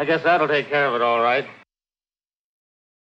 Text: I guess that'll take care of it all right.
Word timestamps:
I 0.00 0.06
guess 0.06 0.22
that'll 0.22 0.48
take 0.48 0.70
care 0.70 0.86
of 0.86 0.94
it 0.94 1.02
all 1.02 1.20
right. 1.20 1.44